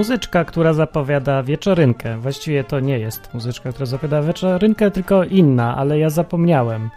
[0.00, 2.18] muzyczka, która zapowiada wieczorynkę.
[2.18, 6.90] Właściwie to nie jest muzyczka, która zapowiada wieczorynkę, tylko inna, ale ja zapomniałem.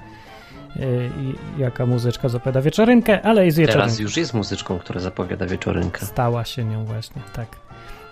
[0.78, 1.10] Y,
[1.58, 3.86] jaka muzyczka zapowiada wieczorynkę, ale jest wieczorynka.
[3.86, 6.06] Teraz już jest muzyczką, która zapowiada wieczorynkę.
[6.06, 7.48] Stała się nią właśnie, tak.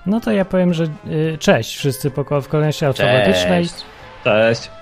[0.06, 3.64] No to ja powiem, że y, cześć wszyscy po, w kolejności alfabetycznej.
[3.64, 3.86] Cześć.
[4.24, 4.81] Cześć.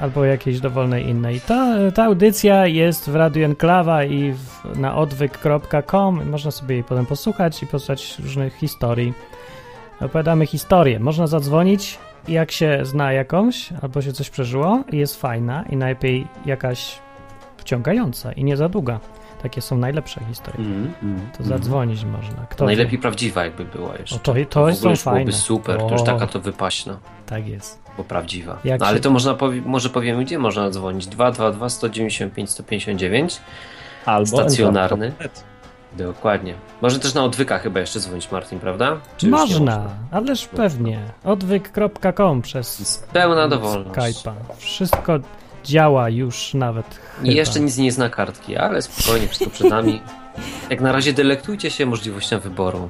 [0.00, 1.40] Albo jakiejś dowolnej innej.
[1.40, 6.30] Ta, ta audycja jest w Radio Enklawa i w, na odwyk.com.
[6.30, 9.12] Można sobie jej potem posłuchać i posłuchać różnych historii.
[10.00, 11.00] Opowiadamy historię.
[11.00, 11.98] Można zadzwonić
[12.28, 16.98] jak się zna jakąś, albo się coś przeżyło i jest fajna i najlepiej jakaś
[17.56, 19.00] wciągająca i nie za długa.
[19.42, 20.66] Takie są najlepsze historie.
[20.66, 22.16] Mm, mm, to zadzwonić mm.
[22.16, 22.46] można.
[22.50, 23.02] Kto Najlepiej wie?
[23.02, 24.16] prawdziwa jakby była jeszcze.
[24.16, 25.32] O, to, to, to fajne.
[25.32, 25.86] super, o.
[25.86, 26.98] to już taka to wypaśna.
[27.26, 27.82] Tak jest.
[27.96, 28.58] Bo prawdziwa.
[28.64, 29.02] No, ale się...
[29.02, 31.06] to można powie może powiemy, gdzie można dzwonić.
[31.06, 33.40] 222 195 159
[34.06, 35.12] Albo stacjonarny.
[35.96, 36.54] Dokładnie.
[36.82, 38.96] Może też na odwykach chyba jeszcze dzwonić, Martin, prawda?
[39.16, 40.98] Czy można, ależ pewnie.
[41.24, 43.98] Odwyk.com przez pełna dowolność.
[43.98, 44.32] Skype'a.
[44.58, 45.18] Wszystko
[45.64, 46.86] działa już nawet.
[47.22, 47.32] I chyba.
[47.32, 50.00] jeszcze nic nie zna kartki, ale spokojnie, wszystko przed nami.
[50.70, 52.88] Jak na razie delektujcie się możliwością wyboru.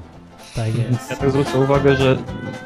[0.55, 1.09] Tak jest.
[1.11, 2.17] Ja tak zwrócę uwagę, że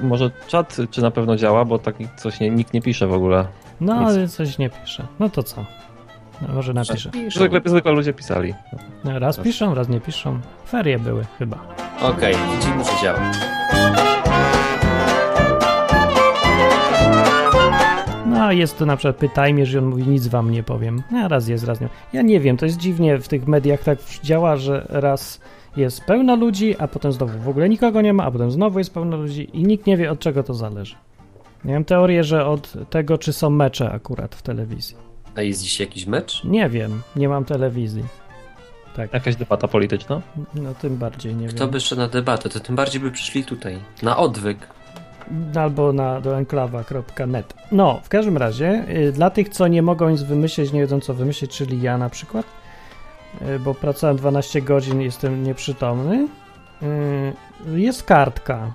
[0.01, 3.47] może czat czy na pewno działa, bo tak coś nie, nikt nie pisze w ogóle.
[3.81, 5.07] No, ale coś nie pisze.
[5.19, 5.65] No to co?
[6.41, 7.11] No, może napiszę.
[7.35, 8.53] Zwykle, zwykle ludzie pisali.
[9.03, 10.39] No, raz piszą, raz nie piszą.
[10.69, 11.57] Ferie były chyba.
[12.01, 13.31] Okej, okay, widzimy, że działa.
[18.37, 21.03] No, jest to na przykład pytajmie, że on mówi, nic wam nie powiem.
[21.11, 21.89] No, raz jest, raz nie.
[22.13, 25.41] Ja nie wiem, to jest dziwnie w tych mediach tak działa, że raz
[25.77, 28.93] jest pełno ludzi, a potem znowu w ogóle nikogo nie ma, a potem znowu jest
[28.93, 30.95] pełno ludzi i nikt nie wie, od czego to zależy.
[31.63, 34.95] Mam teorię, że od tego, czy są mecze akurat w telewizji.
[35.35, 36.43] A jest dziś jakiś mecz?
[36.43, 38.03] Nie wiem, nie mam telewizji.
[38.95, 39.13] Tak.
[39.13, 40.21] Jakaś debata polityczna?
[40.53, 41.69] No tym bardziej nie Kto wiem.
[41.69, 43.77] by szedł na debatę, to tym bardziej by przyszli tutaj.
[44.03, 44.57] Na odwyk.
[45.55, 47.53] Albo na do enklawa.net.
[47.71, 51.13] No, w każdym razie, y, dla tych, co nie mogą nic wymyślić, nie wiedzą co
[51.13, 52.45] wymyślić, czyli ja na przykład,
[53.41, 56.27] y, bo pracowałem 12 godzin, jestem nieprzytomny,
[56.83, 58.73] y, jest kartka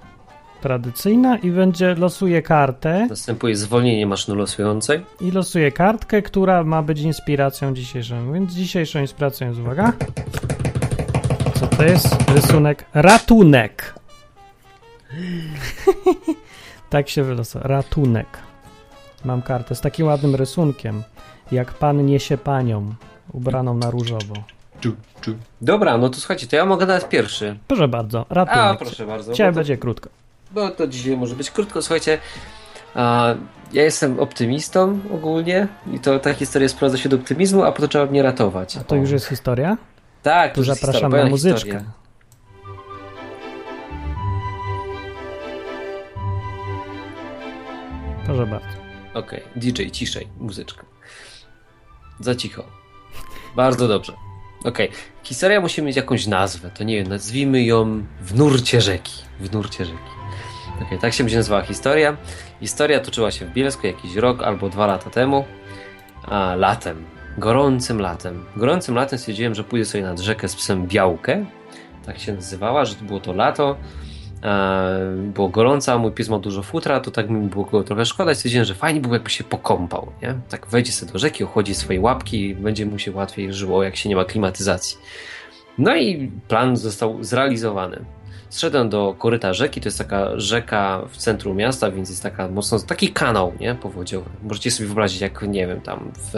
[0.62, 3.07] tradycyjna i będzie losuje kartę.
[3.11, 5.01] Następuje zwolnienie maszyny losującej.
[5.21, 8.33] I losuje kartkę, która ma być inspiracją dzisiejszą.
[8.33, 9.93] Więc dzisiejszą inspiracją jest, uwaga,
[11.55, 12.31] co to jest?
[12.31, 13.95] Rysunek ratunek.
[16.93, 17.69] tak się wylosował.
[17.69, 18.27] Ratunek.
[19.25, 21.03] Mam kartę z takim ładnym rysunkiem,
[21.53, 22.95] jak pan niesie panią,
[23.33, 24.35] ubraną na różowo.
[25.61, 27.59] Dobra, no to słuchajcie, to ja mogę dać pierwszy.
[27.69, 28.65] Proszę bardzo, ratunek.
[28.65, 29.33] A, proszę bardzo.
[29.33, 29.55] Dzisiaj to...
[29.55, 30.11] będzie krótko.
[30.55, 31.83] No to dzisiaj może być krótko.
[31.83, 32.19] Słuchajcie,
[32.95, 33.35] a,
[33.73, 37.89] ja jestem optymistą ogólnie i to ta historia sprowadza się do optymizmu, a po to
[37.89, 38.77] trzeba mnie ratować.
[38.77, 39.77] A to już jest historia?
[40.23, 41.61] Tak, to zapraszamy na muzyczkę.
[41.61, 42.02] Historia.
[48.37, 48.78] Proszę bardzo.
[49.15, 49.60] Okej, okay.
[49.60, 50.84] DJ, ciszej, muzyczka.
[52.20, 52.65] Za cicho.
[53.56, 54.12] Bardzo dobrze.
[54.65, 55.00] Okej, okay.
[55.22, 59.22] historia musi mieć jakąś nazwę, to nie wiem, nazwijmy ją w nurcie rzeki.
[59.41, 59.98] W nurcie rzeki.
[60.82, 62.16] Okay, tak się będzie nazywała historia.
[62.60, 65.44] Historia toczyła się w Bielsku jakiś rok albo dwa lata temu.
[66.22, 67.04] A, latem.
[67.38, 68.44] Gorącym latem.
[68.56, 71.44] Gorącym latem stwierdziłem, że pójdę sobie nad rzekę z psem Białkę.
[72.06, 73.76] Tak się nazywała, że to było to lato.
[74.43, 78.07] E, było gorąco, a mój pies ma dużo futra, to tak mi było go trochę
[78.07, 78.35] szkoda.
[78.35, 80.13] Stwierdziłem, że fajnie było jakby się pokąpał.
[80.23, 80.35] Nie?
[80.49, 83.97] Tak wejdzie sobie do rzeki, ochłodzi swoje łapki i będzie mu się łatwiej żyło, jak
[83.97, 84.99] się nie ma klimatyzacji.
[85.79, 88.05] No i plan został zrealizowany.
[88.49, 92.79] Zszedłem do koryta rzeki, to jest taka rzeka w centrum miasta, więc jest taka mocno,
[92.79, 94.31] taki kanał, nie, powodziowy.
[94.43, 96.33] Możecie sobie wyobrazić, jak, nie wiem, tam w...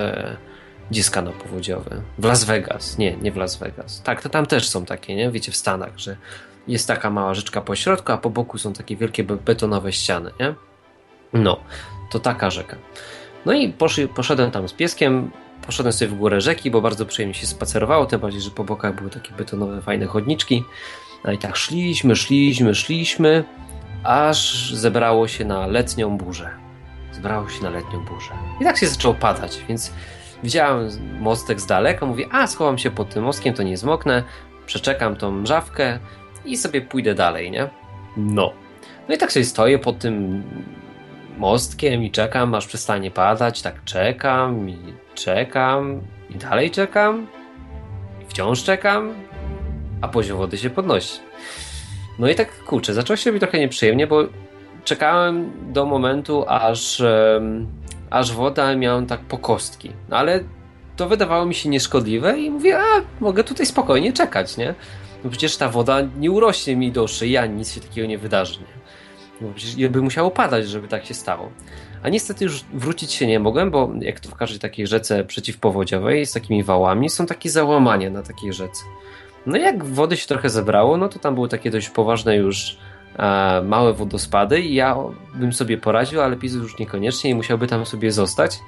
[0.91, 2.03] Gdzie jest kanał powodziowy?
[2.19, 2.99] W Las Vegas.
[2.99, 4.03] Nie, nie w Las Vegas.
[4.03, 5.31] Tak, to tam też są takie, nie?
[5.31, 6.17] Wiecie, w Stanach, że
[6.69, 10.55] jest taka mała rzeczka po środku, a po boku są takie wielkie betonowe ściany, nie?
[11.33, 11.61] No,
[12.11, 12.77] to taka rzeka.
[13.47, 13.75] No i
[14.15, 15.31] poszedłem tam z pieskiem,
[15.67, 18.94] poszedłem sobie w górę rzeki, bo bardzo przyjemnie się spacerowało, tym bardziej, że po bokach
[18.94, 20.65] były takie betonowe, fajne chodniczki.
[21.25, 23.44] No i tak szliśmy, szliśmy, szliśmy,
[24.05, 26.50] aż zebrało się na letnią burzę.
[27.12, 28.31] Zebrało się na letnią burzę.
[28.61, 29.93] I tak się zaczęło padać, więc
[30.43, 30.88] widziałem
[31.21, 34.23] mostek z daleka, mówię, a schowam się pod tym mostkiem, to nie zmoknę,
[34.67, 35.99] przeczekam tą mrzawkę
[36.44, 37.69] i sobie pójdę dalej, nie?
[38.17, 38.52] No.
[39.08, 40.43] No i tak sobie stoję pod tym
[41.38, 44.79] mostkiem i czekam, aż przestanie padać, tak czekam i
[45.14, 46.00] czekam
[46.31, 47.26] i dalej czekam
[48.23, 49.14] i wciąż czekam
[50.05, 51.20] a poziom wody się podnosi.
[52.19, 54.25] No i tak kurczę, zaczęło się robić trochę nieprzyjemnie, bo
[54.85, 57.67] czekałem do momentu, aż, um,
[58.11, 59.93] aż woda miała tak po kostki.
[60.08, 60.40] No ale
[60.97, 64.75] to wydawało mi się nieszkodliwe i mówię, a mogę tutaj spokojnie czekać, nie?
[65.25, 68.61] No przecież ta woda nie urośnie mi do szyi, ani nic się takiego nie wydarzy.
[68.61, 68.85] Nie?
[69.41, 71.50] No przecież by musiało padać, żeby tak się stało.
[72.03, 76.26] A niestety już wrócić się nie mogłem, bo jak to w każdej takiej rzece przeciwpowodziowej
[76.26, 78.82] z takimi wałami, są takie załamania na takiej rzece.
[79.47, 82.79] No jak wody się trochę zebrało, no to tam były takie dość poważne już
[83.17, 84.97] e, małe wodospady i ja
[85.35, 88.59] bym sobie poradził, ale Pizu już niekoniecznie i musiałby tam sobie zostać.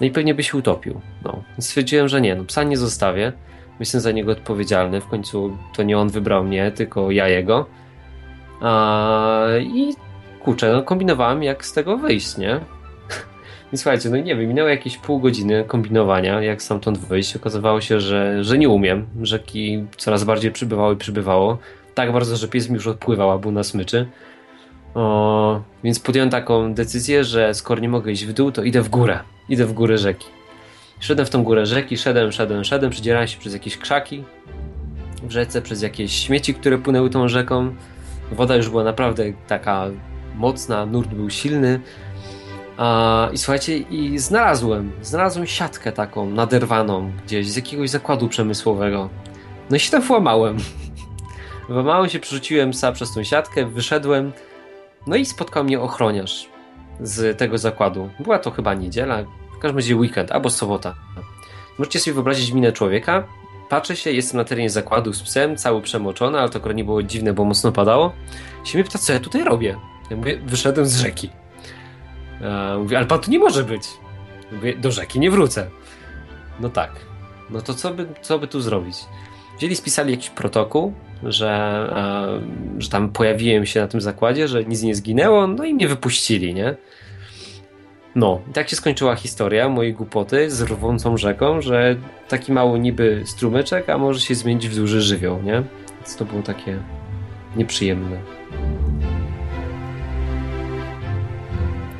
[0.00, 1.00] No i pewnie by się utopił.
[1.24, 1.42] No.
[1.58, 3.32] Stwierdziłem, że nie, no psa nie zostawię.
[3.80, 5.00] Jestem za niego odpowiedzialny.
[5.00, 7.66] W końcu to nie on wybrał mnie, tylko ja jego.
[8.60, 9.94] A, I
[10.40, 12.60] kurczę, no kombinowałem jak z tego wyjść, nie?
[13.72, 17.36] I słuchajcie, no nie wiem, minęło jakieś pół godziny kombinowania, jak stamtąd wyjść.
[17.36, 19.06] Okazywało się, że, że nie umiem.
[19.22, 21.58] Rzeki coraz bardziej przybywało i przybywało.
[21.94, 24.06] Tak bardzo, że pies mi już odpływał, a był na smyczy.
[24.94, 28.88] O, więc podjąłem taką decyzję, że skoro nie mogę iść w dół, to idę w
[28.88, 29.18] górę.
[29.48, 30.37] Idę w górę rzeki.
[31.00, 34.24] Szedłem w tą górę rzeki, szedłem, szedłem, szedłem, przedzierałem się przez jakieś krzaki
[35.22, 37.74] w rzece, przez jakieś śmieci, które płynęły tą rzeką.
[38.32, 39.86] Woda już była naprawdę taka
[40.34, 41.80] mocna, nurt był silny.
[43.32, 49.08] I słuchajcie, i znalazłem, znalazłem siatkę taką naderwaną gdzieś z jakiegoś zakładu przemysłowego.
[49.70, 50.56] No i się tam włamałem.
[51.68, 54.32] Włamałem się, przerzuciłem psa przez tą siatkę, wyszedłem,
[55.06, 56.48] no i spotkał mnie ochroniarz
[57.00, 58.10] z tego zakładu.
[58.20, 59.24] Była to chyba niedziela,
[59.58, 60.94] w każdym razie weekend albo sobota.
[61.78, 63.24] Możecie sobie wyobrazić minę człowieka.
[63.68, 67.02] Patrzę się, jestem na terenie zakładu z psem, cały przemoczony, ale to akurat nie było
[67.02, 68.12] dziwne, bo mocno padało.
[68.64, 69.76] Się mnie pyta, co ja tutaj robię.
[70.10, 71.30] Ja mówię, wyszedłem z rzeki.
[72.40, 73.82] E, mówię, ale pan tu nie może być.
[74.52, 75.70] Mówię, do rzeki nie wrócę.
[76.60, 76.90] No tak.
[77.50, 78.96] No to co by, co by tu zrobić?
[79.58, 81.50] Wzięli, spisali jakiś protokół, że,
[82.76, 85.88] e, że tam pojawiłem się na tym zakładzie, że nic nie zginęło, no i mnie
[85.88, 86.76] wypuścili, nie?
[88.18, 91.96] No, i tak się skończyła historia mojej głupoty z rwącą rzeką, że
[92.28, 95.62] taki mały niby strumyczek, a może się zmienić w duży żywioł, nie?
[95.96, 96.78] Więc to było takie
[97.56, 98.16] nieprzyjemne.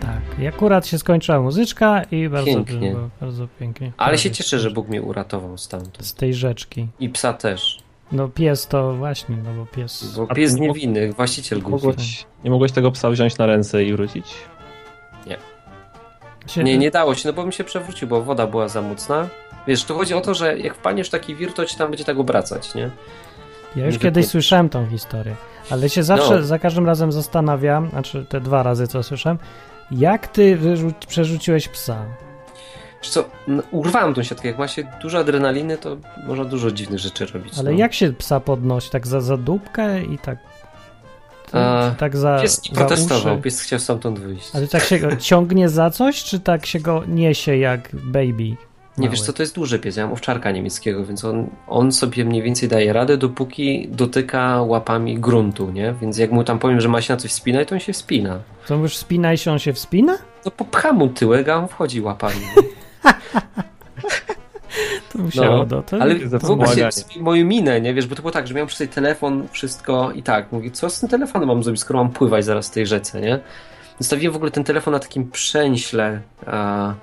[0.01, 0.21] Tak.
[0.39, 2.91] I akurat się skończyła muzyczka i bardzo Pięknie.
[2.91, 3.93] było, bardzo pięknie.
[3.97, 6.07] Ale się cieszę, że Bóg mnie uratował stamtąd.
[6.07, 6.87] z tej rzeczki.
[7.01, 7.79] I psa też.
[8.13, 10.17] No pies to właśnie, no bo pies...
[10.17, 13.93] Bo A pies niewinny, właściciel Nie mogłeś, nie mogłeś tego psa wziąć na ręce i
[13.93, 14.35] wrócić?
[16.49, 19.29] Się, Nie, nie dało się, no bo mi się przewrócił, bo woda była za mocna.
[19.67, 22.05] Wiesz, tu chodzi o to, że jak wpaniesz w taki wir, to ci tam będzie
[22.05, 22.91] tak obracać, nie?
[23.77, 25.35] Ja już nie kiedyś wypływ- słyszałem tą historię,
[25.71, 26.43] ale się zawsze, No.
[26.43, 29.39] za każdym razem zastanawiam, znaczy te dwa razy co słyszałem,
[29.91, 30.59] jak ty
[31.09, 31.97] przerzuciłeś psa?
[33.03, 35.97] Wiesz co, no, urwałem tą siatkę, jak ma się dużo adrenaliny, to
[36.27, 37.59] można dużo dziwnych rzeczy robić.
[37.59, 37.79] Ale no.
[37.79, 38.91] jak się psa podnosi?
[38.91, 40.39] Tak za, za dupkę i tak...
[41.53, 43.43] A, tak za, Pies nie za protestował, uszy?
[43.43, 44.51] pies chciał stamtąd wyjść.
[44.55, 48.43] Ale tak się go ciągnie za coś, czy tak się go niesie jak baby?
[48.45, 48.57] Nie
[48.99, 49.11] mały?
[49.11, 52.43] wiesz co, to jest duży pies, ja mam owczarka niemieckiego, więc on, on sobie mniej
[52.43, 55.95] więcej daje radę, dopóki dotyka łapami gruntu, nie?
[56.01, 58.39] Więc jak mu tam powiem, że ma się na coś wspinać, to on się wspina.
[58.67, 60.19] To już wspinaj się, on się wspina?
[60.45, 62.41] No popcha mu tyłek, a on wchodzi łapami.
[65.13, 65.97] To musiało No, do to.
[66.01, 66.91] Ale w ogóle
[67.21, 70.23] moją minę, nie wiesz, bo to było tak, że miałem przy sobie telefon, wszystko i
[70.23, 73.21] tak, mówię, co z tym telefonem mam zrobić, skoro mam pływać zaraz w tej rzece,
[73.21, 73.39] nie?
[73.99, 76.95] Zostawiłem w ogóle ten telefon na takim przęśle a,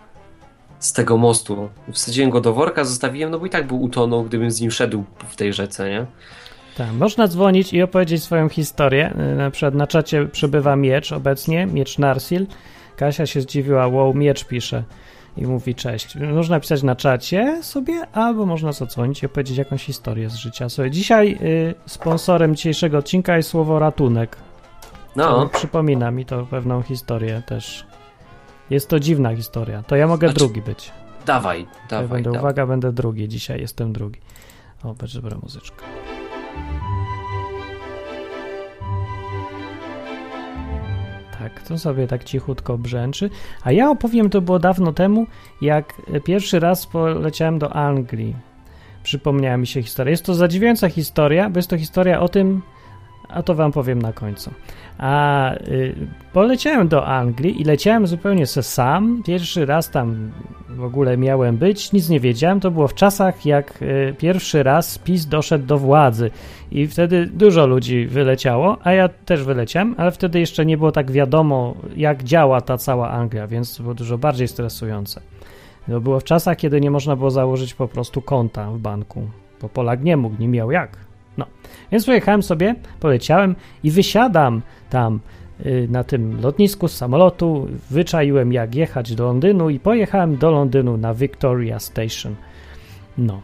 [0.80, 1.70] z tego mostu.
[1.92, 5.04] Wsadziłem go do worka, zostawiłem, no bo i tak był utonął, gdybym z nim szedł
[5.28, 6.06] w tej rzece, nie?
[6.78, 9.14] Tak, można dzwonić i opowiedzieć swoją historię.
[9.38, 12.48] Na przykład na czacie przybywa miecz obecnie, miecz Narsil.
[12.96, 14.84] Kasia się zdziwiła, wow, miecz pisze
[15.38, 16.16] i mówi cześć.
[16.16, 20.70] Można pisać na czacie sobie, albo można zadzwonić i opowiedzieć jakąś historię z życia.
[20.70, 24.38] Sobie dzisiaj y, sponsorem dzisiejszego odcinka jest słowo ratunek.
[25.16, 27.86] No, Przypomina mi to pewną historię też.
[28.70, 29.84] Jest to dziwna historia.
[29.88, 30.92] To ja mogę Znaczy- drugi być.
[31.26, 32.40] dawaj, Ja dawaj, będę, dawaj.
[32.40, 33.28] uwaga, będę drugi.
[33.30, 34.20] Dzisiaj jestem drugi.
[34.84, 35.84] O, będzie dobra muzyczka.
[41.40, 43.30] Tak, to sobie tak cichutko brzęczy.
[43.64, 45.28] A ja opowiem, to było dawno temu,
[45.62, 48.36] jak pierwszy raz poleciałem do Anglii.
[49.04, 50.12] Przypomniała mi się historia.
[50.12, 52.62] Jest to zadziwiająca historia, bo jest to historia o tym,
[53.36, 54.52] a to wam powiem na końcu.
[54.98, 55.96] A y,
[56.34, 59.24] poleciałem do Anglii i leciałem zupełnie se sam.
[59.26, 60.32] Pierwszy raz tam
[60.70, 62.60] w ogóle miałem być, nic nie wiedziałem.
[62.60, 66.32] To było w czasach, jak y, pierwszy raz PiS doszedł do władzy
[66.72, 71.12] i wtedy dużo ludzi wyleciało, a ja też wyleciałem, ale wtedy jeszcze nie było tak
[71.12, 75.22] wiadomo, jak działa ta cała Anglia, więc to było dużo bardziej stresujące.
[75.88, 79.30] To było w czasach, kiedy nie można było założyć po prostu konta w banku,
[79.62, 81.05] bo Polak nie mógł, nie miał jak.
[81.38, 81.46] No,
[81.92, 85.20] więc pojechałem sobie, poleciałem i wysiadam tam
[85.66, 90.98] y, na tym lotnisku z samolotu, wyczaiłem jak jechać do Londynu i pojechałem do Londynu
[90.98, 92.36] na Victoria Station.
[93.18, 93.42] No.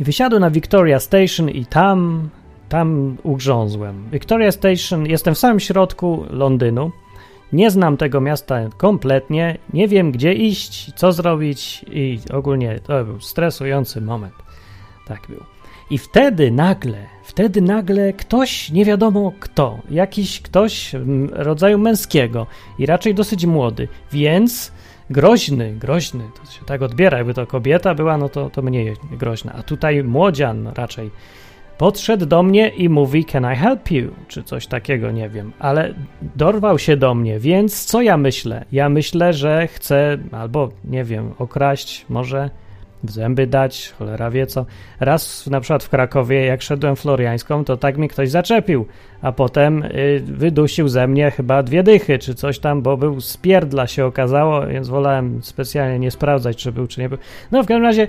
[0.00, 2.28] I wysiadłem na Victoria Station i tam
[2.68, 4.04] tam ugrzązłem.
[4.12, 6.90] Victoria Station, jestem w samym środku Londynu.
[7.52, 13.20] Nie znam tego miasta kompletnie, nie wiem gdzie iść, co zrobić i ogólnie to był
[13.20, 14.34] stresujący moment.
[15.06, 15.44] Tak był.
[15.90, 20.92] I wtedy nagle, wtedy nagle ktoś, nie wiadomo kto, jakiś ktoś
[21.32, 22.46] rodzaju męskiego
[22.78, 24.72] i raczej dosyć młody, więc
[25.10, 29.52] groźny, groźny, to się tak odbiera, jakby to kobieta była, no to, to mniej groźna,
[29.52, 31.10] a tutaj młodzian raczej
[31.78, 35.94] podszedł do mnie i mówi can I help you, czy coś takiego, nie wiem, ale
[36.36, 38.64] dorwał się do mnie, więc co ja myślę?
[38.72, 42.50] Ja myślę, że chce albo, nie wiem, okraść może
[43.04, 44.66] w zęby dać, cholera wie co.
[45.00, 48.86] Raz na przykład w Krakowie, jak szedłem floriańską, to tak mi ktoś zaczepił,
[49.22, 53.86] a potem y, wydusił ze mnie chyba dwie dychy, czy coś tam, bo był spierdla
[53.86, 57.18] się okazało, więc wolałem specjalnie nie sprawdzać, czy był, czy nie był.
[57.50, 58.08] No w każdym razie,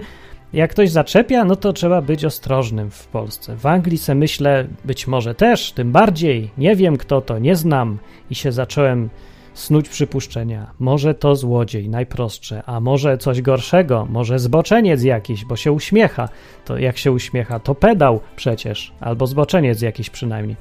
[0.54, 3.56] jak ktoś zaczepia, no to trzeba być ostrożnym w Polsce.
[3.56, 7.98] W Anglii se myślę, być może też, tym bardziej, nie wiem kto to, nie znam
[8.30, 9.10] i się zacząłem
[9.54, 10.72] snuć przypuszczenia.
[10.80, 16.30] Może to złodziej, najprostsze, a może coś gorszego, może zboczeniec jakiś, bo się uśmiecha.
[16.66, 20.58] To jak się uśmiecha, to pedał przecież, albo zboczeniec jakiś przynajmniej.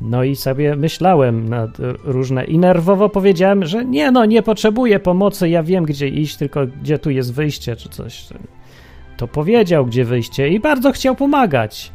[0.00, 1.68] No i sobie myślałem na
[2.04, 6.66] różne i nerwowo powiedziałem, że nie no, nie potrzebuję pomocy, ja wiem gdzie iść, tylko
[6.82, 8.26] gdzie tu jest wyjście czy coś.
[9.16, 11.92] To powiedział gdzie wyjście i bardzo chciał pomagać.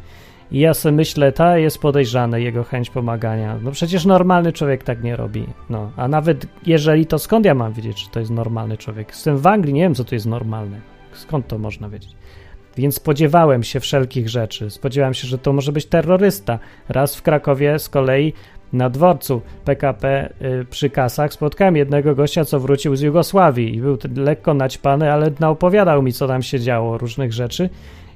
[0.54, 3.58] I ja sobie myślę, ta jest podejrzane, jego chęć pomagania.
[3.62, 5.46] No przecież normalny człowiek tak nie robi.
[5.70, 9.14] No, a nawet jeżeli to skąd ja mam wiedzieć, czy to jest normalny człowiek?
[9.14, 10.80] Z tym w Anglii nie wiem, co to jest normalne.
[11.12, 12.16] Skąd to można wiedzieć?
[12.76, 14.70] Więc spodziewałem się wszelkich rzeczy.
[14.70, 16.58] Spodziewałem się, że to może być terrorysta.
[16.88, 18.32] Raz w Krakowie z kolei
[18.72, 23.98] na dworcu PKP y, przy kasach spotkałem jednego gościa, co wrócił z Jugosławii i był
[24.16, 27.70] lekko naćpany, ale opowiadał mi, co tam się działo, różnych rzeczy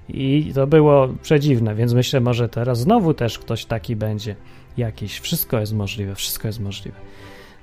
[0.09, 4.37] i to było przedziwne, więc myślę, może teraz znowu też ktoś taki będzie
[4.77, 5.21] jakiś.
[5.21, 6.97] Wszystko jest możliwe, wszystko jest możliwe.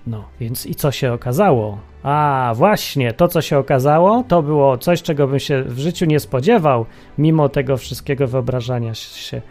[0.08, 1.80] No, więc i co się okazało?
[2.04, 6.20] A, właśnie, to co się okazało, to było coś, czego bym się w życiu nie
[6.20, 6.86] spodziewał,
[7.18, 9.42] mimo tego wszystkiego wyobrażania się.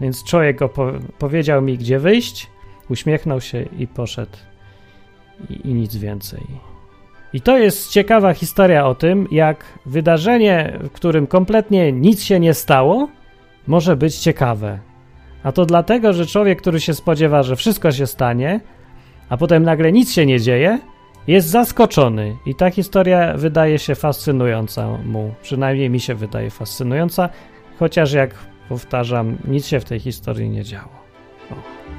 [0.00, 0.58] Więc człowiek
[1.18, 2.46] powiedział mi, gdzie wyjść,
[2.90, 4.36] uśmiechnął się i poszedł.
[5.50, 6.40] I, i nic więcej.
[7.32, 12.54] I to jest ciekawa historia o tym, jak wydarzenie, w którym kompletnie nic się nie
[12.54, 13.08] stało,
[13.66, 14.78] może być ciekawe.
[15.42, 18.60] A to dlatego, że człowiek, który się spodziewa, że wszystko się stanie,
[19.28, 20.78] a potem nagle nic się nie dzieje,
[21.26, 22.36] jest zaskoczony.
[22.46, 25.34] I ta historia wydaje się fascynująca mu.
[25.42, 27.28] Przynajmniej mi się wydaje fascynująca,
[27.78, 28.34] chociaż jak
[28.68, 30.92] powtarzam, nic się w tej historii nie działo.
[31.50, 31.97] O.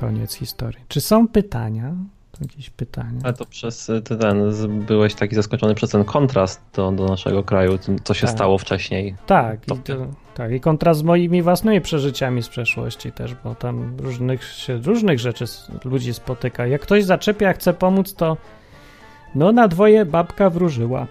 [0.00, 0.84] Koniec historii.
[0.88, 1.94] Czy są pytania?
[2.40, 3.20] Jakieś pytania?
[3.24, 3.90] Ale to przez
[4.20, 4.52] ten,
[4.86, 8.36] byłeś taki zaskoczony przez ten kontrast do, do naszego kraju, co się tak.
[8.36, 9.14] stało wcześniej.
[9.26, 9.74] Tak, to...
[9.74, 9.94] i to,
[10.34, 15.18] tak, i kontrast z moimi własnymi przeżyciami z przeszłości też, bo tam różnych, się, różnych
[15.18, 15.44] rzeczy
[15.84, 16.66] ludzi spotyka.
[16.66, 18.36] Jak ktoś zaczepia, chce pomóc, to
[19.34, 21.06] no na dwoje babka wróżyła.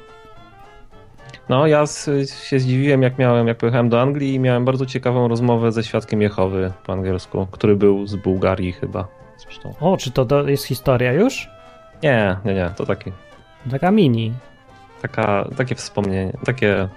[1.50, 1.86] No, ja
[2.50, 6.22] się zdziwiłem, jak miałem, jak pojechałem do Anglii i miałem bardzo ciekawą rozmowę ze świadkiem
[6.22, 9.08] Jehowy po angielsku, który był z Bułgarii chyba.
[9.38, 9.74] Zresztą.
[9.80, 11.50] O, czy to jest historia już?
[12.04, 13.12] Nie, nie, nie, to taki.
[13.72, 14.34] Taka mini.
[15.02, 16.88] Taka, takie wspomnienie, takie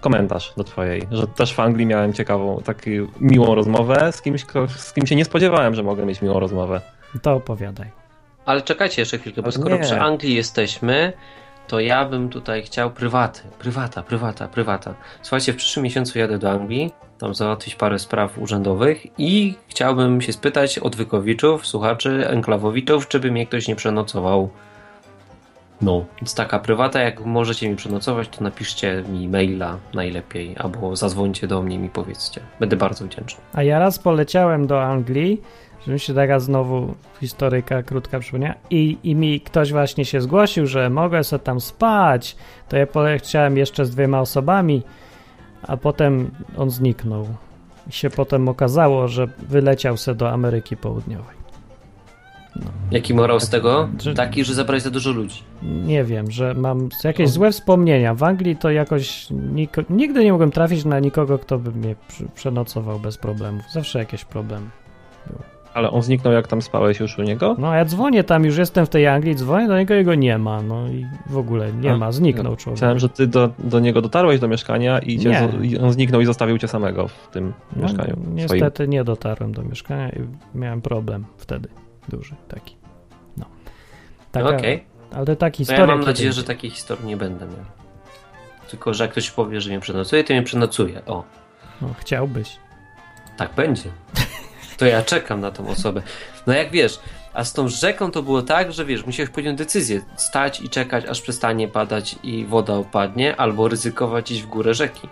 [0.00, 2.90] komentarz do twojej, że też w Anglii miałem ciekawą, taką
[3.20, 6.80] miłą rozmowę z kimś, z kim się nie spodziewałem, że mogę mieć miłą rozmowę.
[7.22, 7.90] To opowiadaj.
[8.46, 9.82] Ale czekajcie jeszcze chwilkę, bo skoro nie.
[9.82, 11.12] przy Anglii jesteśmy,
[11.70, 14.94] to ja bym tutaj chciał prywaty, prywata, prywata, prywata.
[15.22, 20.32] Słuchajcie, w przyszłym miesiącu jadę do Anglii, tam załatwić parę spraw urzędowych i chciałbym się
[20.32, 24.50] spytać odwykowiczów, słuchaczy, enklawowiczów, czy by mnie ktoś nie przenocował.
[25.82, 31.46] No, więc taka prywata, jak możecie mi przenocować, to napiszcie mi maila najlepiej, albo zadzwońcie
[31.46, 32.40] do mnie i mi powiedzcie.
[32.60, 33.40] Będę bardzo wdzięczny.
[33.52, 35.42] A ja raz poleciałem do Anglii
[35.86, 40.66] że mi się taka znowu historyka krótka przypomniała i, i mi ktoś właśnie się zgłosił,
[40.66, 42.36] że mogę sobie tam spać,
[42.68, 42.86] to ja
[43.18, 44.82] chciałem jeszcze z dwiema osobami,
[45.62, 47.26] a potem on zniknął.
[47.88, 51.39] I się potem okazało, że wyleciał se do Ameryki Południowej.
[52.56, 52.70] No.
[52.90, 53.88] Jaki morał z tego?
[54.02, 55.42] Że, Taki, że zabrać za dużo ludzi.
[55.62, 57.32] Nie wiem, że mam jakieś no.
[57.32, 58.14] złe wspomnienia.
[58.14, 59.28] W Anglii to jakoś
[59.90, 61.94] nigdy nie mogłem trafić na nikogo, kto by mnie
[62.34, 63.62] przenocował bez problemów.
[63.72, 64.66] Zawsze jakieś problemy
[65.26, 65.42] były.
[65.74, 67.56] Ale on zniknął, jak tam spałeś już u niego?
[67.58, 70.62] No, ja dzwonię tam, już jestem w tej Anglii, dzwonię do niego, jego nie ma,
[70.62, 72.76] no i w ogóle nie A, ma, zniknął człowiek.
[72.76, 76.26] Myślałem, że ty do, do niego dotarłeś do mieszkania i, cię, i on zniknął i
[76.26, 78.16] zostawił cię samego w tym no, mieszkaniu.
[78.34, 78.90] Niestety swoim.
[78.90, 80.20] nie dotarłem do mieszkania i
[80.54, 81.68] miałem problem wtedy,
[82.08, 82.76] duży taki.
[83.36, 83.46] No.
[84.32, 84.80] Taka, okay.
[85.12, 85.80] Ale taki historia.
[85.80, 87.64] ja mam nadzieję, że takiej historii nie będę miał.
[88.70, 91.04] tylko że jak ktoś powie, że mnie przenocuje, to mnie przenocuje.
[91.06, 91.24] O,
[91.82, 92.56] No, chciałbyś.
[93.36, 93.90] tak będzie.
[94.76, 96.02] To ja czekam na tą osobę.
[96.46, 97.00] No jak wiesz,
[97.32, 101.04] a z tą rzeką to było tak, że wiesz, musiałeś podjąć decyzję, stać i czekać,
[101.04, 105.08] aż przestanie padać i woda opadnie, albo ryzykować iść w górę rzeki.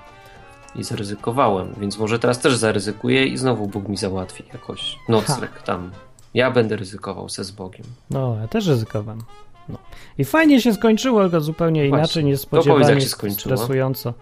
[0.74, 5.90] I zaryzykowałem, więc może teraz też zaryzykuję i znowu Bóg mi załatwi jakoś nocleg tam.
[6.38, 7.86] Ja będę ryzykował se z Bogiem.
[8.10, 9.22] No, ja też ryzykowałem.
[9.68, 9.78] No.
[10.18, 11.98] I fajnie się skończyło, tylko zupełnie Właśnie.
[11.98, 13.56] inaczej, To niespodziewanie, powiedz, jak się skończyło.
[13.56, 14.14] stresująco.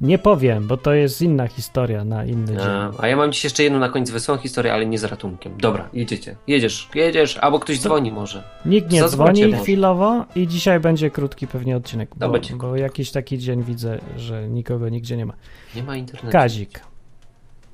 [0.00, 2.66] Nie powiem, bo to jest inna historia na inny dzień.
[2.68, 5.52] A, a ja mam dziś jeszcze jedną na koniec wesołą historię, ale nie z ratunkiem.
[5.58, 6.36] Dobra, jedziecie.
[6.46, 8.42] Jedziesz, jedziesz, albo ktoś dzwoni może.
[8.66, 9.62] Nikt nie Zadzwońcie dzwoni może.
[9.62, 14.48] chwilowo i dzisiaj będzie krótki pewnie odcinek, bo, będzie bo jakiś taki dzień widzę, że
[14.48, 15.34] nikogo nigdzie nie ma.
[15.76, 16.32] Nie ma internetu.
[16.32, 16.80] Kazik.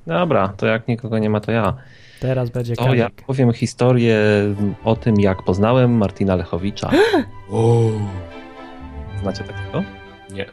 [0.07, 1.75] Dobra, to jak nikogo nie ma, to ja.
[2.21, 4.19] Teraz będzie To ja powiem historię
[4.85, 6.91] o tym, jak poznałem Martina Lechowicza.
[9.23, 9.83] Znacie takiego?
[10.33, 10.47] Nie.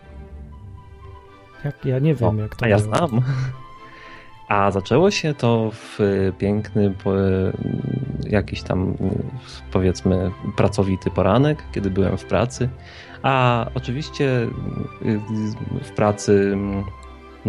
[1.66, 2.96] Jak, ja nie wiem, O, jak to A ja było.
[2.96, 3.22] znam.
[4.48, 6.00] A zaczęło się to w
[6.38, 6.94] piękny,
[8.30, 8.98] jakiś tam
[9.72, 12.70] powiedzmy pracowity poranek, kiedy byłem w pracy.
[13.24, 14.26] A oczywiście
[15.06, 15.20] y,
[15.84, 16.58] w pracy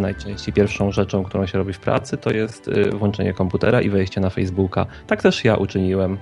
[0.01, 4.21] najczęściej pierwszą rzeczą, którą się robi w pracy, to jest y, włączenie komputera i wejście
[4.21, 4.87] na Facebooka.
[5.07, 6.19] Tak też ja uczyniłem.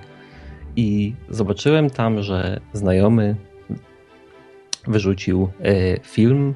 [0.75, 3.35] I zobaczyłem tam, że znajomy
[4.87, 6.53] wyrzucił y, film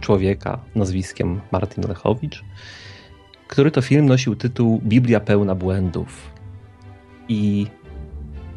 [0.00, 2.44] człowieka nazwiskiem Martin Lechowicz,
[3.48, 6.30] który to film nosił tytuł Biblia pełna błędów.
[7.28, 7.66] I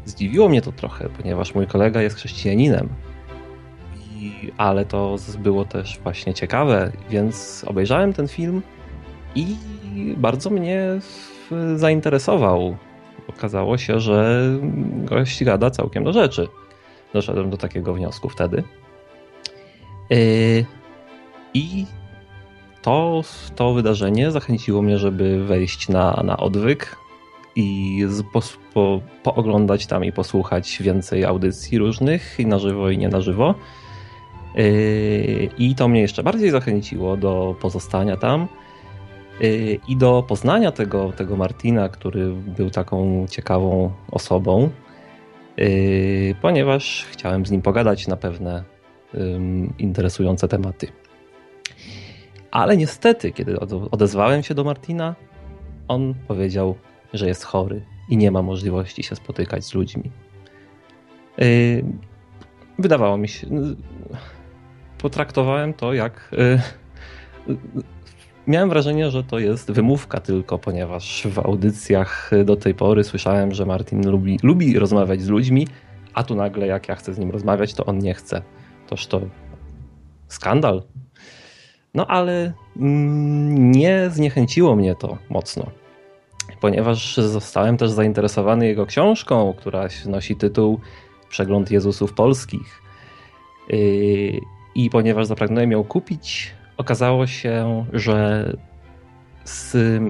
[0.04, 2.88] zdziwiło mnie to trochę, ponieważ mój kolega jest chrześcijaninem.
[4.56, 8.62] Ale to było też właśnie ciekawe, więc obejrzałem ten film
[9.34, 9.56] i
[10.16, 11.00] bardzo mnie
[11.76, 12.76] zainteresował.
[13.28, 14.42] Okazało się, że
[15.04, 16.48] gość gada całkiem do rzeczy.
[17.12, 18.62] Doszedłem do takiego wniosku wtedy.
[20.10, 20.64] Yy,
[21.54, 21.86] I
[22.82, 23.22] to,
[23.56, 26.96] to wydarzenie zachęciło mnie, żeby wejść na, na odwyk
[27.56, 27.98] i
[28.74, 33.54] po, pooglądać tam i posłuchać więcej audycji różnych i na żywo i nie na żywo.
[34.54, 38.48] Yy, I to mnie jeszcze bardziej zachęciło do pozostania tam
[39.40, 44.70] yy, i do poznania tego, tego Martina, który był taką ciekawą osobą,
[45.56, 48.64] yy, ponieważ chciałem z nim pogadać na pewne
[49.78, 50.88] interesujące tematy.
[52.50, 55.14] Ale niestety, kiedy od- odezwałem się do Martina,
[55.88, 56.74] on powiedział,
[57.12, 60.10] że jest chory i nie ma możliwości się spotykać z ludźmi.
[62.78, 63.46] Wydawało mi się.
[65.02, 66.30] Potraktowałem to jak.
[67.46, 67.56] yy,
[68.46, 73.66] Miałem wrażenie, że to jest wymówka tylko, ponieważ w audycjach do tej pory słyszałem, że
[73.66, 75.68] Martin lubi, lubi rozmawiać z ludźmi,
[76.14, 78.42] a tu nagle jak ja chcę z nim rozmawiać, to on nie chce.
[78.86, 79.20] Toż to
[80.28, 80.82] skandal.
[81.94, 85.70] No ale mm, nie zniechęciło mnie to mocno,
[86.60, 90.80] ponieważ zostałem też zainteresowany jego książką, która nosi tytuł
[91.28, 92.82] Przegląd Jezusów Polskich.
[94.74, 98.52] I ponieważ zapragnąłem ją kupić, okazało się, że,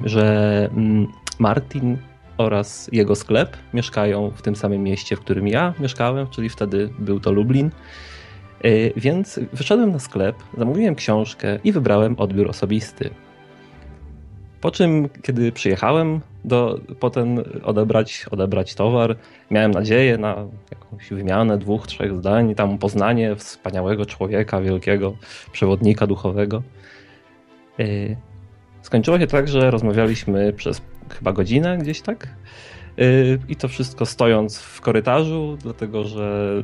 [0.04, 1.06] że mm,
[1.38, 1.98] Martin
[2.38, 7.20] oraz jego sklep mieszkają w tym samym mieście, w którym ja mieszkałem, czyli wtedy był
[7.20, 7.70] to Lublin.
[8.64, 13.10] Yy, Więc wyszedłem na sklep, zamówiłem książkę i wybrałem odbiór osobisty.
[14.62, 19.16] Po czym, kiedy przyjechałem do, potem odebrać, odebrać towar,
[19.50, 20.36] miałem nadzieję na
[20.70, 25.14] jakąś wymianę dwóch, trzech zdań, tam poznanie wspaniałego człowieka, wielkiego
[25.52, 26.62] przewodnika duchowego.
[27.78, 28.16] Yy,
[28.82, 32.28] Skończyło się tak, że rozmawialiśmy przez chyba godzinę gdzieś tak.
[32.96, 36.62] Yy, I to wszystko stojąc w korytarzu, dlatego że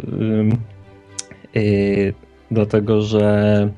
[1.54, 2.14] yy,
[2.50, 3.68] dlatego, że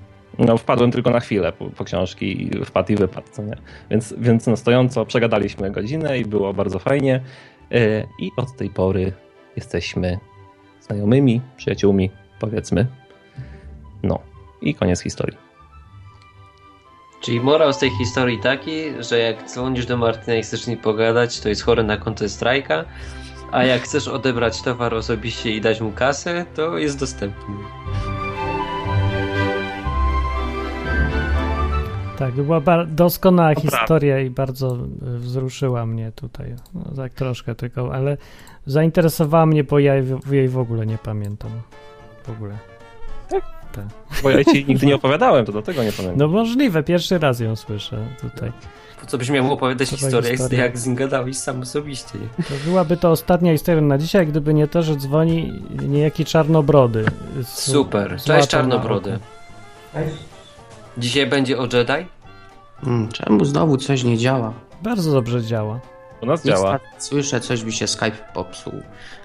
[0.45, 3.57] no, wpadłem tylko na chwilę po, po książki i wpadł i wypadł, co nie?
[3.91, 7.21] Więc, więc no, stojąco przegadaliśmy godzinę i było bardzo fajnie.
[7.71, 9.13] Yy, I od tej pory
[9.57, 10.19] jesteśmy
[10.81, 12.87] znajomymi, przyjaciółmi, powiedzmy.
[14.03, 14.19] No
[14.63, 15.39] i koniec historii.
[17.21, 20.79] Czyli morał z tej historii taki, że jak dzwonisz do Martyna i chcesz z nim
[20.79, 22.85] pogadać, to jest chory na kontę strajka,
[23.53, 27.55] a jak chcesz odebrać towar osobiście i dać mu kasę, to jest dostępny.
[32.21, 34.77] Tak, to była bar- doskonała historia i bardzo
[35.17, 36.55] y, wzruszyła mnie tutaj.
[36.75, 38.17] No, tak troszkę tylko, ale
[38.67, 39.95] zainteresowała mnie, bo ja
[40.31, 41.51] jej w- ogóle nie pamiętam.
[42.25, 42.59] W ogóle.
[43.73, 43.85] Tak.
[44.23, 46.19] Bo ja ci nigdy nie opowiadałem, to dlatego nie pamiętam.
[46.19, 48.53] No możliwe, pierwszy raz ją słyszę tutaj.
[49.01, 50.65] Po co byś miał opowiadać To historię, historia.
[50.65, 52.19] jak z nim gadałeś sam osobiście.
[52.37, 57.05] To byłaby to ostatnia historia na dzisiaj, gdyby nie to, że dzwoni niejaki czarnobrody.
[57.43, 59.11] z- Super, z cześć łapą na Czarnobrody.
[59.95, 60.01] oku.
[60.99, 62.07] Dzisiaj będzie o Jedi?
[62.85, 64.53] Hmm, czemu znowu coś nie działa?
[64.83, 65.81] Bardzo dobrze działa.
[66.23, 66.73] U nas działa.
[66.73, 68.73] Niestety Słyszę, coś mi się Skype popsuł.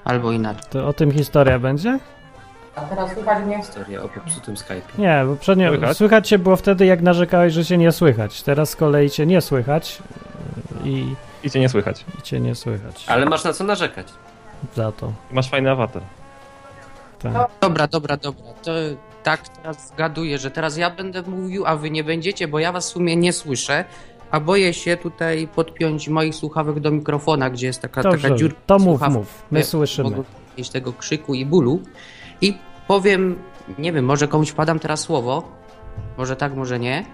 [0.06, 0.64] Albo inaczej.
[0.70, 2.00] To o tym historia będzie?
[2.76, 3.58] A teraz słychać mnie?
[3.58, 4.98] Historia o popsutym Skype'ie.
[5.00, 5.98] Nie, bo przednio Słychać?
[5.98, 8.44] słychać cię było wtedy, jak narzekałeś, że cię nie słychać.
[8.44, 9.98] Teraz z kolei cię nie słychać
[10.84, 12.06] i, I cię nie słychać.
[12.20, 13.06] i cię nie słychać.
[13.08, 14.08] Ale masz na co narzekać.
[14.76, 15.14] Za to.
[15.32, 16.02] Masz fajny awatar.
[17.20, 17.34] Tak.
[17.62, 18.42] Dobra, dobra, dobra.
[18.64, 18.72] To
[19.26, 22.90] tak teraz zgaduję, że teraz ja będę mówił, a wy nie będziecie, bo ja was
[22.90, 23.86] w sumie nie słyszę.
[24.32, 28.60] A boję się tutaj podpiąć moich słuchawek do mikrofona, gdzie jest taka, Dobrze, taka dziurka.
[28.66, 29.44] to mów, mów.
[29.52, 30.10] My Nie, słyszymy.
[30.10, 30.24] Mogę
[30.58, 31.82] mieć tego krzyku i bólu.
[32.42, 32.58] I
[32.88, 33.36] powiem,
[33.78, 35.44] nie wiem, może komuś padam teraz słowo.
[36.18, 37.06] Może tak, może nie.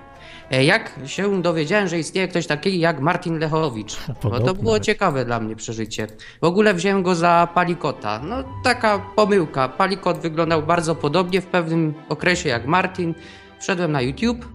[0.52, 5.26] E, Jak się dowiedziałem, że istnieje ktoś taki jak Martin Lechowicz, no to było ciekawe
[5.26, 6.08] dla mnie przeżycie.
[6.42, 8.22] W ogóle wziąłem go za Palikota.
[8.24, 9.70] No taka pomyłka.
[9.70, 13.16] Palikot wyglądał bardzo podobnie w pewnym okresie jak Martin.
[13.60, 14.46] Wszedłem na YouTube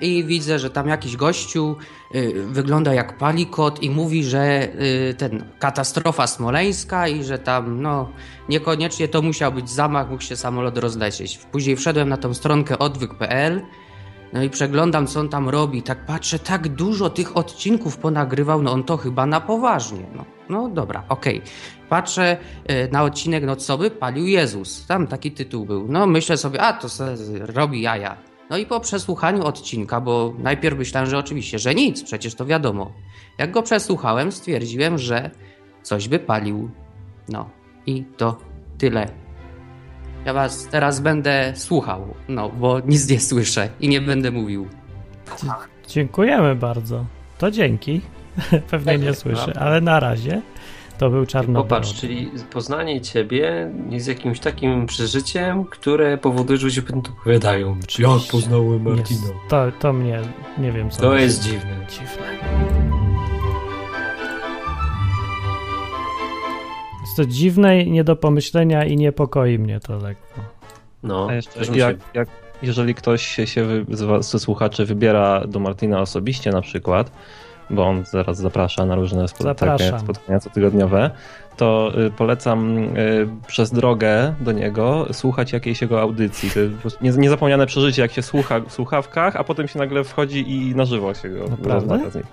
[0.00, 1.76] i widzę, że tam jakiś gościu
[2.14, 4.68] y, wygląda jak Palikot i mówi, że
[5.10, 8.10] y, ten katastrofa smoleńska i że tam no
[8.48, 11.38] niekoniecznie to musiał być zamach, mógł się samolot rozlecieć.
[11.38, 13.62] Później wszedłem na tą stronkę odwyk.pl
[14.34, 15.82] no i przeglądam, co on tam robi.
[15.82, 20.06] Tak patrzę, tak dużo tych odcinków ponagrywał, no on to chyba na poważnie.
[20.14, 21.42] No, no dobra, okej.
[21.88, 24.86] Patrzę e, na odcinek nocowy, palił Jezus.
[24.86, 25.86] Tam taki tytuł był.
[25.88, 28.16] No myślę sobie, a to se robi jaja.
[28.50, 32.92] No i po przesłuchaniu odcinka, bo najpierw myślałem, że oczywiście, że nic, przecież to wiadomo.
[33.38, 35.30] Jak go przesłuchałem, stwierdziłem, że
[35.82, 36.70] coś by palił.
[37.28, 37.50] No
[37.86, 38.36] i to
[38.78, 39.23] tyle.
[40.24, 44.68] Ja was teraz będę słuchał, no bo nic nie słyszę i nie będę mówił.
[45.88, 47.04] Dziękujemy bardzo.
[47.38, 48.00] To dzięki.
[48.70, 50.42] Pewnie nie słyszę, ale na razie
[50.98, 51.68] to był czarnobrody.
[51.68, 57.76] Popatrz, czyli poznanie ciebie jest jakimś takim przeżyciem, które powoduje, że ludzie potem to opowiadają.
[57.98, 59.28] Jak poznałem Martina?
[59.48, 60.20] To, to mnie,
[60.58, 61.00] nie wiem co.
[61.00, 61.86] To jest dziwne.
[61.90, 62.93] dziwne.
[67.18, 70.40] Jest to dziwne, i nie do pomyślenia i niepokoi mnie to lekko.
[71.02, 72.28] No, A jeszcze jak, się- jak,
[72.62, 77.10] jeżeli ktoś się, się wy, z was, ze słuchaczy wybiera do Martina osobiście na przykład,
[77.70, 80.00] bo on zaraz zaprasza na różne spo, takie Zapraszam.
[80.00, 81.10] spotkania cotygodniowe,
[81.56, 86.50] to y, polecam y, przez drogę do niego słuchać jakiejś jego audycji.
[86.50, 90.52] To jest nie- niezapomniane przeżycie, jak się słucha w słuchawkach, a potem się nagle wchodzi
[90.52, 91.74] i na żywo się go Naprawdę?
[91.74, 92.24] rozmawia z nim.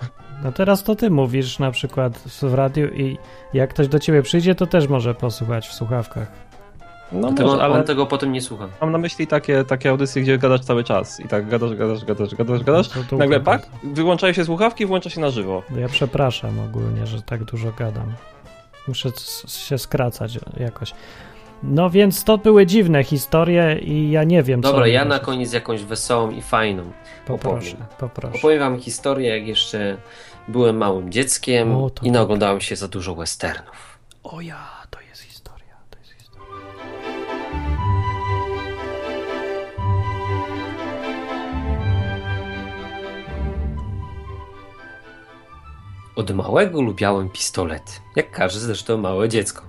[0.43, 3.17] No teraz to ty mówisz na przykład w radiu i
[3.53, 6.31] jak ktoś do ciebie przyjdzie, to też może posłuchać w słuchawkach.
[7.11, 8.67] No Tego, może, ale On tego potem nie słucha.
[8.81, 12.35] mam na myśli takie, takie audycje, gdzie gadasz cały czas i tak gadasz, gadasz, gadasz,
[12.35, 15.63] gadasz, gadasz, To tu nagle pak, wyłączają się słuchawki, włącza się na żywo.
[15.77, 18.13] Ja przepraszam ogólnie, że tak dużo gadam.
[18.87, 19.09] Muszę
[19.47, 20.93] się skracać jakoś.
[21.63, 24.71] No więc to były dziwne historie i ja nie wiem co.
[24.71, 26.83] Dobra, ja na koniec jakąś wesołą i fajną.
[27.27, 27.87] Poproszę, opowiem.
[27.99, 28.37] poproszę.
[28.37, 29.97] Opowiem wam historię, jak jeszcze
[30.47, 32.05] byłem małym dzieckiem O, i tak.
[32.05, 33.99] naoglądałem się za dużo westernów.
[34.23, 36.45] O ja, to jest historia, to jest historia.
[46.15, 47.91] Od małego lubiałem pistolety.
[48.15, 49.63] Jak każde zresztą małe dziecko.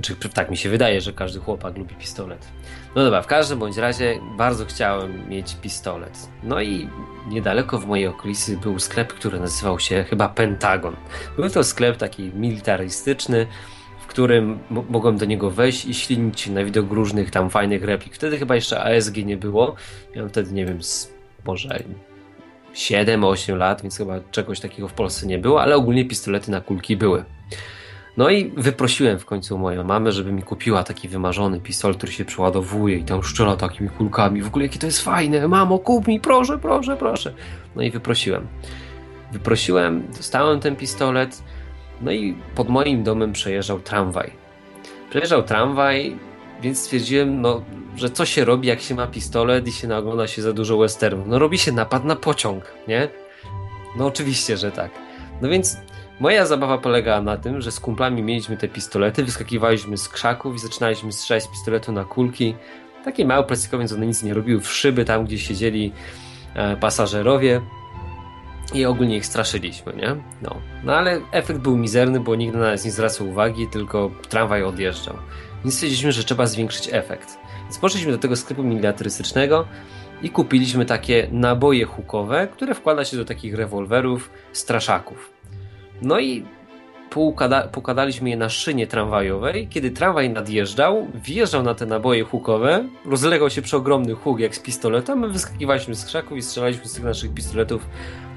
[0.00, 2.48] Czy tak mi się wydaje, że każdy chłopak lubi pistolet.
[2.94, 6.28] No dobra, w każdym bądź razie bardzo chciałem mieć pistolet.
[6.42, 6.88] No i
[7.28, 10.96] niedaleko w mojej okolicy był sklep, który nazywał się chyba Pentagon.
[11.36, 13.46] Był to sklep taki militarystyczny,
[14.00, 18.14] w którym mo- mogłem do niego wejść i ślinić na widok różnych tam fajnych replik.
[18.14, 19.74] Wtedy chyba jeszcze ASG nie było.
[20.16, 20.78] Miałem wtedy, nie wiem,
[21.44, 21.82] może
[22.74, 26.96] 7-8 lat, więc chyba czegoś takiego w Polsce nie było, ale ogólnie pistolety na kulki
[26.96, 27.24] były.
[28.16, 32.24] No i wyprosiłem w końcu moją mamę, żeby mi kupiła taki wymarzony pistolet, który się
[32.24, 34.42] przeładowuje i tam strzela takimi kulkami.
[34.42, 37.32] W ogóle jakie to jest fajne, mamo, kup mi, proszę, proszę, proszę.
[37.76, 38.46] No i wyprosiłem.
[39.32, 41.42] Wyprosiłem, dostałem ten pistolet,
[42.00, 44.32] no i pod moim domem przejeżdżał tramwaj.
[45.10, 46.16] Przejeżdżał tramwaj,
[46.62, 47.62] więc stwierdziłem, no,
[47.96, 51.26] że co się robi, jak się ma pistolet i się nagląda się za dużo westernów?
[51.26, 53.08] No robi się napad na pociąg, nie?
[53.96, 55.01] No oczywiście, że tak.
[55.42, 55.76] No więc
[56.20, 60.58] moja zabawa polegała na tym, że z kumplami mieliśmy te pistolety, wyskakiwaliśmy z krzaków i
[60.58, 62.54] zaczynaliśmy strzelać z pistoletu na kulki.
[63.04, 65.92] Takie małe plastikowe, więc one nic nie robiły w szyby tam, gdzie siedzieli
[66.54, 67.60] e, pasażerowie.
[68.74, 70.16] i ogólnie ich straszyliśmy, nie?
[70.42, 70.56] No.
[70.84, 75.14] no ale efekt był mizerny, bo nikt na nas nie zwracał uwagi, tylko tramwaj odjeżdżał.
[75.64, 77.38] Więc stwierdziliśmy, że trzeba zwiększyć efekt.
[77.62, 79.66] Więc poszliśmy do tego sklepu miniaturystycznego
[80.22, 85.32] i kupiliśmy takie naboje hukowe, które wkłada się do takich rewolwerów, straszaków.
[86.02, 86.44] No i
[87.72, 89.68] poukładaliśmy je na szynie tramwajowej.
[89.68, 95.18] Kiedy tramwaj nadjeżdżał, wjeżdżał na te naboje hukowe, rozlegał się przeogromny huk jak z pistoletem,
[95.18, 97.86] my wyskakiwaliśmy z krzaków i strzelaliśmy z tych naszych pistoletów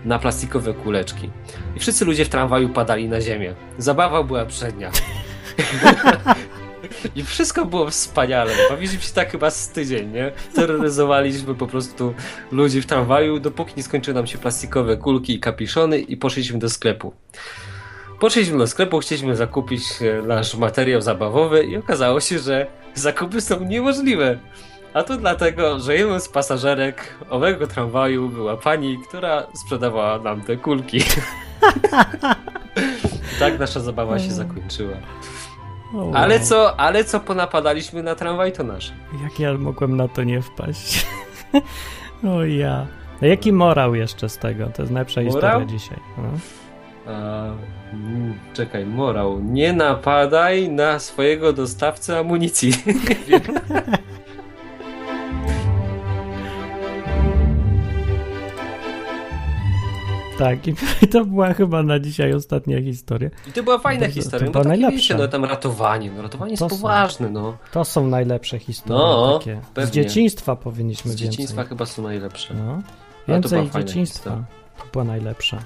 [0.05, 1.29] na plastikowe kuleczki.
[1.75, 3.53] I wszyscy ludzie w tramwaju padali na ziemię.
[3.77, 4.91] Zabawa była przednia.
[7.15, 8.53] I wszystko było wspaniale.
[8.69, 10.31] Bawiliśmy się tak chyba z tydzień, nie?
[10.55, 12.13] Terroryzowaliśmy po prostu
[12.51, 16.69] ludzi w tramwaju, dopóki nie skończyły nam się plastikowe kulki i kapiszony i poszliśmy do
[16.69, 17.13] sklepu.
[18.19, 23.65] Poszliśmy do sklepu, chcieliśmy zakupić e, nasz materiał zabawowy i okazało się, że zakupy są
[23.65, 24.39] niemożliwe.
[24.93, 30.57] A to dlatego, że jedną z pasażerek owego tramwaju była pani, która sprzedawała nam te
[30.57, 31.03] kulki.
[33.39, 34.97] tak nasza zabawa się zakończyła.
[35.95, 38.93] O, Ale co, ale co ponapadaliśmy na tramwaj, to nasze.
[39.23, 41.05] Jak ja mogłem na to nie wpaść?
[42.35, 42.85] o ja.
[43.21, 44.65] A jaki morał jeszcze z tego?
[44.67, 45.33] To jest najlepsza Morał?
[45.59, 45.97] historia dzisiaj.
[46.17, 46.23] No.
[47.13, 47.45] A,
[47.93, 49.39] mm, czekaj, morał.
[49.39, 52.73] Nie napadaj na swojego dostawcę amunicji.
[60.37, 63.29] Tak, i to była chyba na dzisiaj ostatnia historia.
[63.47, 64.45] I to była fajna To- to historia.
[64.47, 64.95] no takie najlepsza.
[64.97, 66.11] wiecie, no tam ratowanie.
[66.11, 67.57] No ratowanie jest To są- poważne, no.
[67.71, 69.61] To są najlepsze historie No, takie.
[69.63, 69.91] Z pewnie.
[69.91, 71.29] dzieciństwa powinniśmy Z więcej.
[71.29, 72.53] dzieciństwa chyba są najlepsze.
[72.53, 72.81] No.
[73.25, 74.29] To Więcej fajna dzieciństwa.
[74.29, 74.43] historia.
[74.77, 75.57] To była najlepsza.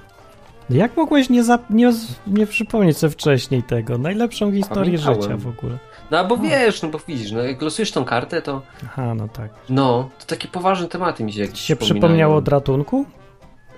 [0.70, 1.92] Jak mogłeś nie, zap- nie,
[2.26, 3.98] nie przypomnieć sobie wcześniej tego?
[3.98, 5.22] Najlepszą historię Pamiętałem.
[5.22, 5.78] życia w ogóle.
[6.10, 9.50] No bo wiesz, no bo widzisz, no jak losujesz tą kartę, to Aha, no tak.
[9.68, 13.06] no, to takie poważne tematy mi się jakieś Ci się przypomniało od ratunku?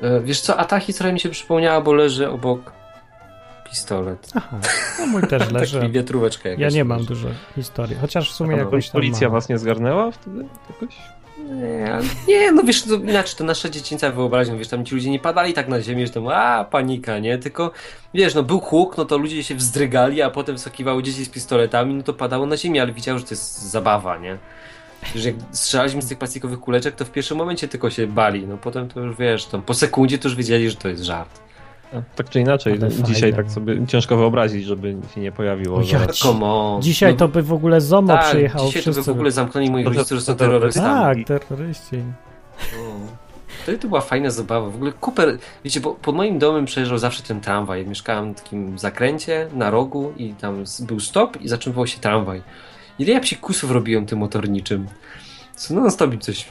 [0.03, 2.73] E, Wiesz co, a ta historia mi się przypomniała, bo leży obok
[3.71, 4.29] pistolet.
[4.35, 4.59] Aha,
[4.99, 5.81] no mój też leży.
[5.81, 6.63] Taki wiatróweczka jakaś.
[6.63, 9.33] Ja nie mam dużo historii, chociaż w sumie A jakąś tam policja mam.
[9.33, 10.97] was nie zgarnęła wtedy jakoś?
[11.39, 15.19] Nie, nie, no wiesz, to inaczej, to nasza dziecięca wyobraźnia, wiesz, tam ci ludzie nie
[15.19, 17.71] padali tak na ziemię, że tam, a, panika, nie, tylko,
[18.15, 21.95] wiesz, no był huk, no to ludzie się wzdrygali, a potem wskakiwały dzieci z pistoletami,
[21.95, 24.39] no to padało na ziemię, ale widziało, że to jest zabawa, nie.
[25.17, 28.57] Że jak strzelaliśmy z tych plastikowych kuleczek, to w pierwszym momencie tylko się bali, no
[28.57, 31.41] potem to już, wiesz, tam po sekundzie to już wiedzieli, że to jest żart.
[31.95, 33.37] A, tak czy inaczej, Ale dzisiaj fajne.
[33.37, 35.79] tak sobie ciężko wyobrazić, żeby się nie pojawiło.
[35.79, 36.81] O, ja-.
[36.81, 39.11] Dzisiaj no, to by w ogóle ZOMO tak, przyjechało dzisiaj to by wszyscy.
[39.11, 41.25] w ogóle zamknęli moich rodziców, że są terrorystami.
[41.25, 41.97] Tak, terroryści.
[42.77, 42.93] No.
[43.67, 44.71] To, to była fajna zabawa.
[44.71, 47.87] W ogóle Cooper, wiecie, bo pod moim domem przejeżdżał zawsze ten tramwaj.
[47.87, 52.43] Mieszkałem w takim zakręcie na rogu i tam był stop i zatrzymywał się tramwaj.
[52.99, 54.87] Ile ja psikusów robiłem tym motorniczym.
[55.57, 56.47] Co non stop coś.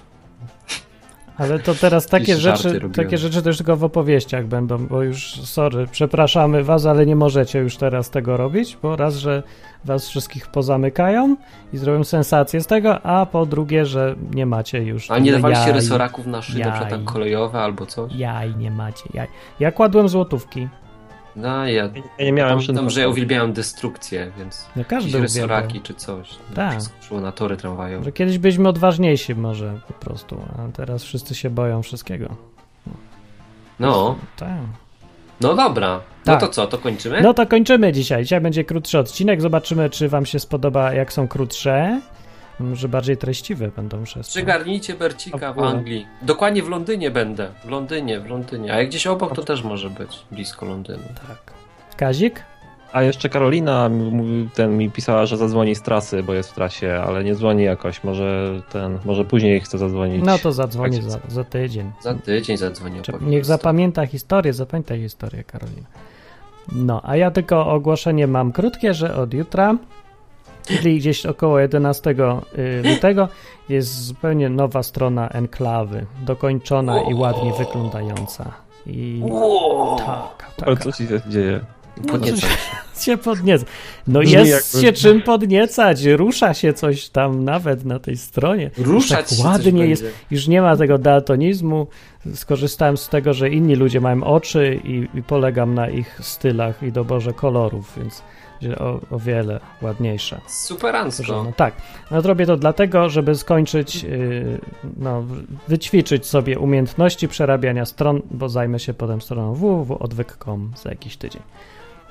[1.38, 2.92] Ale to teraz takie rzeczy, robiłem.
[2.92, 7.60] takie rzeczy już tylko w opowieściach będą, bo już, sorry, przepraszamy was, ale nie możecie
[7.60, 9.44] już teraz tego robić, bo raz, że
[9.86, 11.36] was wszystkich pozamykają
[11.74, 15.66] i zrobią sensację z tego, a po drugie, że nie macie już A nie dawaliście
[15.66, 18.14] jaj, resoraków na szyny, na przykład tak kolejowe albo coś?
[18.16, 19.28] Jaj, nie macie jaj.
[19.60, 20.68] Ja kładłem złotówki.
[21.36, 21.90] No ja.
[22.18, 24.66] Ja nie miałem Pamiętam, że ja uwielbiałem destrukcję, więc.
[24.76, 26.30] No każdy resoraki czy coś.
[26.56, 26.72] Tak.
[26.72, 28.04] Wszystko na tory tramwajowe.
[28.06, 32.36] Że kiedyś byliśmy odważniejsi może po prostu, a teraz wszyscy się boją wszystkiego.
[33.80, 34.50] No, Tak.
[35.42, 36.00] no dobra.
[36.26, 36.40] No Tak.
[36.42, 37.22] to co, to kończymy?
[37.22, 38.24] No to kończymy dzisiaj.
[38.24, 39.42] Dzisiaj będzie krótszy odcinek.
[39.42, 42.02] Zobaczymy, czy wam się spodoba, jak są krótsze.
[42.62, 44.32] Może bardziej treściwe będą przez to.
[44.32, 45.60] Przygarnijcie Bercika w.
[45.60, 46.08] Anglii.
[46.22, 47.52] Dokładnie w Londynie będę.
[47.66, 48.74] W Londynie, w Londynie.
[48.74, 50.20] A jak gdzieś obok, to też może być.
[50.32, 51.04] Blisko Londynu.
[51.28, 51.54] Tak.
[51.98, 52.44] Kazik?
[52.92, 53.90] A jeszcze Karolina
[54.54, 58.04] ten mi pisała, że zadzwoni z trasy, bo jest w trasie, ale nie dzwoni jakoś.
[58.04, 60.26] Może ten, może później chce zadzwonić.
[60.26, 61.92] No to zadzwoni Tak za, za tydzień.
[62.02, 62.58] Za tydzień
[63.10, 65.88] opowiem Niech zapamięta historię, zapamiętaj historię, Karolina.
[66.72, 69.78] No, a ja tylko ogłoszenie mam krótkie, że od jutra,
[70.78, 72.16] czyli gdzieś około 11 y,
[72.90, 73.30] lutego,
[73.70, 78.52] jest zupełnie nowa strona enklawy, dokończona i ładnie wyglądająca.
[78.86, 79.24] I
[80.06, 80.84] tak, tak.
[80.84, 81.60] co ci się dzieje?
[82.08, 83.02] Podniecam się.
[83.02, 83.66] się podnieca.
[84.08, 88.72] No Brzmi jest jakby- się czym podniecać, rusza się coś tam nawet na tej stronie.
[88.78, 90.04] Ruszać tak się ładnie jest.
[90.04, 90.18] będzie.
[90.32, 91.88] Już nie ma tego daltonizmu.
[92.34, 96.92] Skorzystałem z tego, że inni ludzie mają oczy i, i polegam na ich stylach i
[96.92, 98.24] doborze kolorów, więc
[98.80, 100.42] o, o wiele ładniejsza.
[100.48, 101.44] Superancko.
[101.44, 101.74] No tak.
[102.12, 104.60] No robię to dlatego, żeby skończyć, yy,
[104.98, 105.24] no,
[105.68, 111.42] wyćwiczyć sobie umiejętności przerabiania stron, bo zajmę się potem stroną www.odwyk.com za jakiś tydzień.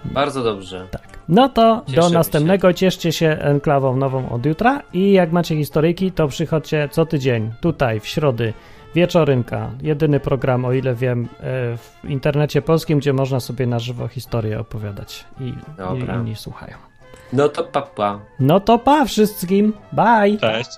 [0.05, 0.87] Bardzo dobrze.
[0.91, 1.19] Tak.
[1.29, 2.73] No to do Cieszymy następnego.
[2.73, 8.01] Cieszcie się enklawą nową od jutra i jak macie historyjki, to przychodźcie co tydzień tutaj
[8.01, 8.53] w środy
[8.95, 9.71] Wieczorynka.
[9.83, 14.61] Jedyny program, o ile wiem, e, w internecie polskim, gdzie można sobie na żywo historię
[14.61, 16.15] opowiadać i, i Dobra.
[16.15, 16.77] inni słuchają.
[17.33, 18.21] No to papa.
[18.41, 19.73] No to pa wszystkim.
[19.93, 20.39] Bye.
[20.41, 20.71] Cześć.